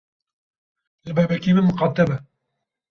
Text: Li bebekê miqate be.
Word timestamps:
Li 1.05 1.11
bebekê 1.17 1.51
miqate 1.55 2.03
be. 2.09 2.17